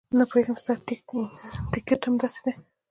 نه 0.17 0.23
پوهېږم 0.29 0.55
ستا 0.61 0.73
ټیکټ 1.73 2.01
همداسې 2.07 2.39
دی. 2.45 2.53